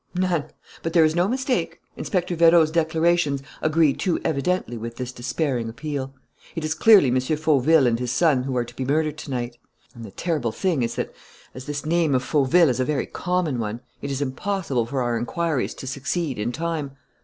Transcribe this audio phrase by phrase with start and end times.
[0.15, 0.45] "None.
[0.81, 1.79] But there is no mistake.
[1.95, 6.11] Inspector Vérot's declarations agree too evidently with this despairing appeal.
[6.55, 7.19] It is clearly M.
[7.19, 9.57] Fauville and his son who are to be murdered to night.
[9.93, 11.13] And the terrible thing is that,
[11.53, 15.15] as this name of Fauville is a very common one, it is impossible for our
[15.19, 16.97] inquiries to succeed in time."